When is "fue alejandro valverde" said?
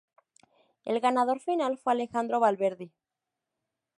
1.77-2.91